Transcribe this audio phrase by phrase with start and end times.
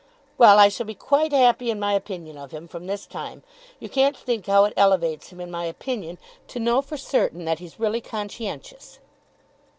[0.35, 3.43] Well, I shall be quite happy in my opinion of him, from this time.
[3.79, 7.59] You can't think how it elevates him in my opinion, to know for certain that
[7.59, 8.97] he's really conscientious!